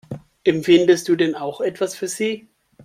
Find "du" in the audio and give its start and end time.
1.09-1.15